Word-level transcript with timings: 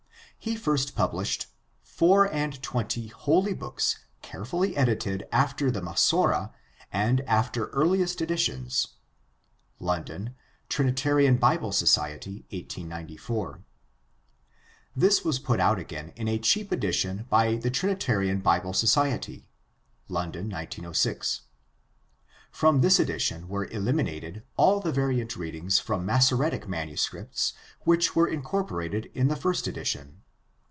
He 0.43 0.55
first 0.55 0.95
published 0.95 1.45
Four 1.83 2.25
and 2.33 2.59
Twenty 2.63 3.09
Holy 3.09 3.53
Books 3.53 3.99
Carefully 4.23 4.75
Edited 4.75 5.23
after 5.31 5.69
the 5.69 5.83
Massorah 5.83 6.51
and 6.91 7.21
after 7.29 7.67
Earliest 7.67 8.21
Editions 8.23 8.87
(London: 9.79 10.33
Trinitarian 10.67 11.37
Bible 11.37 11.71
Society, 11.71 12.47
1894). 12.49 13.61
This 14.95 15.23
was 15.23 15.37
put 15.37 15.59
out 15.59 15.77
again 15.77 16.11
in 16.15 16.27
a 16.27 16.39
cheap 16.39 16.71
edition 16.71 17.27
by 17.29 17.55
the 17.57 17.69
Trinitarian 17.69 18.39
Bible 18.39 18.73
Society 18.73 19.47
(London, 20.09 20.45
1906). 20.49 21.41
From 22.49 22.81
this 22.81 22.99
edition 22.99 23.47
were 23.47 23.65
eliminated 23.67 24.41
all 24.57 24.79
the 24.79 24.91
variant 24.91 25.35
readings 25.35 25.77
from 25.77 26.03
Massoretic 26.03 26.67
manuscripts 26.67 27.53
which 27.81 28.15
were 28.15 28.27
incorporated 28.27 29.11
in 29.13 29.27
the 29.27 29.35
first 29.35 29.67
edition. 29.67 30.17